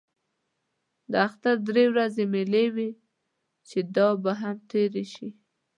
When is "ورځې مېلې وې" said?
1.91-2.89